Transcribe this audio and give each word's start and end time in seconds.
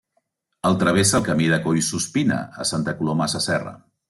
El 0.69 0.77
travessa 0.83 1.19
el 1.19 1.27
Camí 1.27 1.51
de 1.53 1.59
Collsuspina 1.67 2.41
a 2.65 2.69
Santa 2.71 2.97
Coloma 3.03 3.31
Sasserra. 3.37 3.77